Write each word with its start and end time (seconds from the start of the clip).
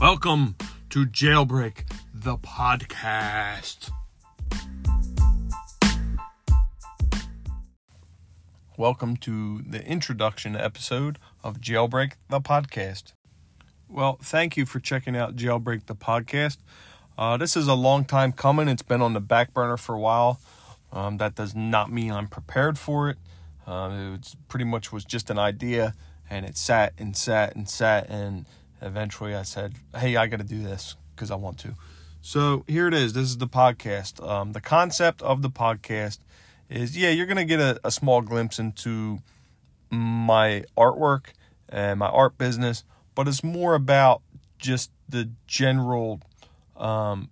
Welcome 0.00 0.54
to 0.90 1.06
Jailbreak, 1.06 1.82
the 2.14 2.36
podcast. 2.36 3.90
Welcome 8.76 9.16
to 9.16 9.62
the 9.62 9.84
introduction 9.84 10.54
episode 10.54 11.18
of 11.42 11.60
Jailbreak, 11.60 12.12
the 12.28 12.40
podcast. 12.40 13.12
Well, 13.88 14.20
thank 14.22 14.56
you 14.56 14.66
for 14.66 14.78
checking 14.78 15.16
out 15.16 15.34
Jailbreak, 15.34 15.86
the 15.86 15.96
podcast. 15.96 16.58
Uh, 17.18 17.36
this 17.36 17.56
is 17.56 17.66
a 17.66 17.74
long 17.74 18.04
time 18.04 18.30
coming. 18.30 18.68
It's 18.68 18.82
been 18.82 19.02
on 19.02 19.14
the 19.14 19.20
back 19.20 19.52
burner 19.52 19.76
for 19.76 19.96
a 19.96 20.00
while. 20.00 20.38
Um, 20.92 21.16
that 21.16 21.34
does 21.34 21.56
not 21.56 21.90
mean 21.90 22.12
I'm 22.12 22.28
prepared 22.28 22.78
for 22.78 23.10
it. 23.10 23.16
Uh, 23.66 24.14
it 24.14 24.36
pretty 24.46 24.64
much 24.64 24.92
was 24.92 25.04
just 25.04 25.28
an 25.28 25.40
idea, 25.40 25.94
and 26.30 26.46
it 26.46 26.56
sat 26.56 26.92
and 26.98 27.16
sat 27.16 27.56
and 27.56 27.68
sat, 27.68 28.08
and 28.08 28.46
eventually 28.80 29.34
I 29.34 29.42
said, 29.42 29.74
"Hey, 29.96 30.16
I 30.16 30.26
got 30.26 30.38
to 30.38 30.44
do 30.44 30.62
this 30.62 30.96
because 31.14 31.30
I 31.30 31.36
want 31.36 31.58
to." 31.60 31.74
So 32.20 32.64
here 32.66 32.88
it 32.88 32.94
is. 32.94 33.12
This 33.12 33.24
is 33.24 33.38
the 33.38 33.48
podcast. 33.48 34.26
Um, 34.26 34.52
the 34.52 34.60
concept 34.60 35.22
of 35.22 35.42
the 35.42 35.50
podcast 35.50 36.18
is, 36.68 36.96
yeah, 36.96 37.10
you're 37.10 37.26
gonna 37.26 37.44
get 37.44 37.60
a, 37.60 37.80
a 37.84 37.90
small 37.90 38.20
glimpse 38.22 38.58
into 38.58 39.20
my 39.90 40.64
artwork 40.76 41.28
and 41.68 41.98
my 41.98 42.08
art 42.08 42.36
business, 42.38 42.84
but 43.14 43.28
it's 43.28 43.44
more 43.44 43.74
about 43.74 44.22
just 44.58 44.90
the 45.08 45.30
general 45.46 46.20
um, 46.76 47.30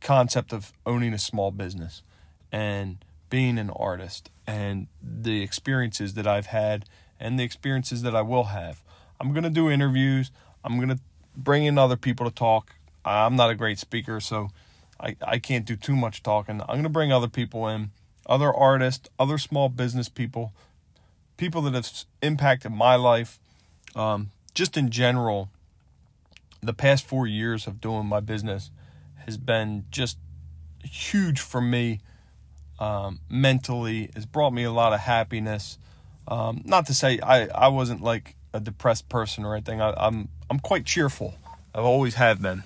concept 0.00 0.52
of 0.52 0.72
owning 0.86 1.12
a 1.12 1.18
small 1.18 1.50
business 1.50 2.02
and 2.52 3.04
being 3.30 3.58
an 3.58 3.70
artist 3.70 4.30
and 4.46 4.86
the 5.02 5.42
experiences 5.42 6.14
that 6.14 6.26
I've 6.26 6.46
had 6.46 6.84
and 7.20 7.38
the 7.38 7.44
experiences 7.44 8.02
that 8.02 8.14
I 8.14 8.22
will 8.22 8.44
have. 8.44 8.82
I'm 9.20 9.32
going 9.32 9.44
to 9.44 9.50
do 9.50 9.70
interviews. 9.70 10.30
I'm 10.64 10.76
going 10.76 10.88
to 10.88 10.98
bring 11.36 11.64
in 11.64 11.78
other 11.78 11.96
people 11.96 12.28
to 12.28 12.34
talk. 12.34 12.74
I'm 13.04 13.36
not 13.36 13.50
a 13.50 13.54
great 13.54 13.78
speaker, 13.78 14.20
so 14.20 14.50
I, 15.00 15.16
I 15.22 15.38
can't 15.38 15.64
do 15.64 15.76
too 15.76 15.96
much 15.96 16.22
talking. 16.22 16.60
I'm 16.60 16.66
going 16.66 16.82
to 16.82 16.88
bring 16.88 17.12
other 17.12 17.28
people 17.28 17.68
in, 17.68 17.90
other 18.26 18.52
artists, 18.52 19.08
other 19.18 19.38
small 19.38 19.68
business 19.68 20.08
people, 20.08 20.52
people 21.36 21.62
that 21.62 21.74
have 21.74 21.90
impacted 22.22 22.72
my 22.72 22.96
life. 22.96 23.38
Um, 23.94 24.30
just 24.54 24.76
in 24.76 24.90
general, 24.90 25.50
the 26.60 26.74
past 26.74 27.06
four 27.06 27.26
years 27.26 27.66
of 27.66 27.80
doing 27.80 28.06
my 28.06 28.20
business 28.20 28.70
has 29.26 29.36
been 29.36 29.84
just 29.90 30.18
huge 30.82 31.40
for 31.40 31.60
me 31.60 32.00
um, 32.78 33.20
mentally. 33.28 34.10
It's 34.16 34.26
brought 34.26 34.52
me 34.52 34.64
a 34.64 34.72
lot 34.72 34.92
of 34.92 35.00
happiness. 35.00 35.78
Um, 36.26 36.62
not 36.64 36.86
to 36.86 36.94
say 36.94 37.20
I, 37.20 37.46
I 37.48 37.68
wasn't 37.68 38.02
like 38.02 38.34
a 38.58 38.60
depressed 38.60 39.08
person 39.08 39.44
or 39.44 39.54
anything. 39.54 39.80
I, 39.80 39.94
I'm 39.96 40.28
I'm 40.50 40.58
quite 40.58 40.84
cheerful. 40.84 41.34
I've 41.74 41.84
always 41.84 42.14
have 42.14 42.42
been. 42.42 42.64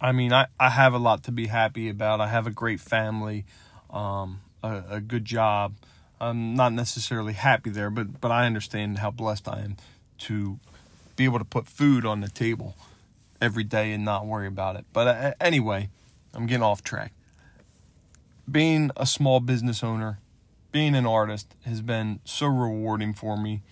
I 0.00 0.12
mean, 0.12 0.32
I, 0.32 0.46
I 0.58 0.70
have 0.70 0.94
a 0.94 0.98
lot 0.98 1.24
to 1.24 1.32
be 1.32 1.46
happy 1.46 1.88
about. 1.88 2.20
I 2.20 2.28
have 2.28 2.46
a 2.46 2.50
great 2.50 2.80
family, 2.80 3.44
um, 3.90 4.40
a, 4.62 4.82
a 4.90 5.00
good 5.00 5.24
job. 5.24 5.74
I'm 6.20 6.54
not 6.54 6.72
necessarily 6.72 7.34
happy 7.34 7.70
there, 7.70 7.90
but 7.90 8.20
but 8.20 8.30
I 8.30 8.46
understand 8.46 8.98
how 8.98 9.10
blessed 9.10 9.48
I 9.48 9.60
am 9.60 9.76
to 10.18 10.58
be 11.16 11.24
able 11.24 11.38
to 11.38 11.44
put 11.44 11.66
food 11.66 12.06
on 12.06 12.20
the 12.20 12.28
table 12.28 12.76
every 13.40 13.64
day 13.64 13.92
and 13.92 14.04
not 14.04 14.24
worry 14.26 14.46
about 14.46 14.76
it. 14.76 14.84
But 14.92 15.08
uh, 15.08 15.32
anyway, 15.40 15.90
I'm 16.32 16.46
getting 16.46 16.62
off 16.62 16.82
track. 16.82 17.12
Being 18.50 18.90
a 18.96 19.06
small 19.06 19.40
business 19.40 19.82
owner, 19.82 20.18
being 20.70 20.94
an 20.94 21.06
artist 21.06 21.54
has 21.64 21.80
been 21.80 22.20
so 22.24 22.46
rewarding 22.46 23.14
for 23.14 23.36
me. 23.36 23.62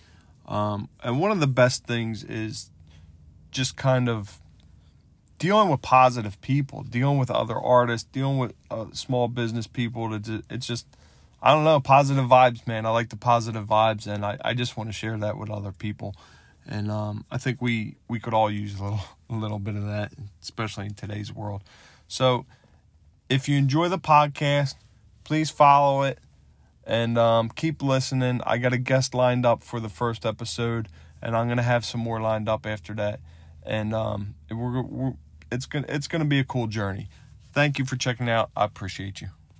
Um, 0.47 0.89
and 1.03 1.19
one 1.19 1.31
of 1.31 1.39
the 1.39 1.47
best 1.47 1.85
things 1.85 2.23
is 2.23 2.71
just 3.51 3.77
kind 3.77 4.09
of 4.09 4.39
dealing 5.37 5.69
with 5.69 5.81
positive 5.81 6.39
people, 6.41 6.83
dealing 6.83 7.17
with 7.17 7.31
other 7.31 7.57
artists, 7.57 8.07
dealing 8.11 8.37
with 8.37 8.53
uh, 8.69 8.85
small 8.93 9.27
business 9.27 9.67
people. 9.67 10.13
It's 10.13 10.67
just, 10.67 10.85
I 11.41 11.53
don't 11.53 11.63
know, 11.63 11.79
positive 11.79 12.25
vibes, 12.25 12.67
man. 12.67 12.85
I 12.85 12.89
like 12.89 13.09
the 13.09 13.17
positive 13.17 13.65
vibes, 13.65 14.07
and 14.07 14.25
I, 14.25 14.37
I 14.43 14.53
just 14.53 14.77
want 14.77 14.89
to 14.89 14.93
share 14.93 15.17
that 15.17 15.37
with 15.37 15.49
other 15.49 15.71
people 15.71 16.15
and 16.67 16.91
um, 16.91 17.25
I 17.31 17.37
think 17.37 17.61
we 17.61 17.95
we 18.07 18.19
could 18.19 18.33
all 18.33 18.51
use 18.51 18.79
a 18.79 18.83
little 18.83 19.01
a 19.29 19.35
little 19.35 19.59
bit 19.59 19.75
of 19.75 19.85
that, 19.85 20.11
especially 20.41 20.85
in 20.85 20.93
today's 20.93 21.33
world. 21.33 21.63
So, 22.07 22.45
if 23.29 23.47
you 23.47 23.57
enjoy 23.57 23.89
the 23.89 23.99
podcast, 23.99 24.75
please 25.23 25.49
follow 25.49 26.03
it 26.03 26.19
and 26.85 27.17
um, 27.17 27.49
keep 27.49 27.81
listening. 27.81 28.41
I 28.45 28.57
got 28.57 28.73
a 28.73 28.77
guest 28.77 29.13
lined 29.13 29.45
up 29.45 29.63
for 29.63 29.79
the 29.79 29.89
first 29.89 30.25
episode, 30.25 30.87
and 31.21 31.35
I'm 31.35 31.47
gonna 31.47 31.61
have 31.61 31.85
some 31.85 32.01
more 32.01 32.21
lined 32.21 32.49
up 32.49 32.65
after 32.65 32.93
that. 32.95 33.19
And 33.63 33.93
um, 33.93 34.35
we're, 34.49 34.81
we're 34.81 35.13
it's 35.51 35.65
gonna 35.65 35.85
it's 35.89 36.07
gonna 36.07 36.25
be 36.25 36.39
a 36.39 36.43
cool 36.43 36.67
journey. 36.67 37.09
Thank 37.53 37.77
you 37.79 37.85
for 37.85 37.95
checking 37.95 38.29
out. 38.29 38.49
I 38.55 38.65
appreciate 38.65 39.21
you. 39.21 39.29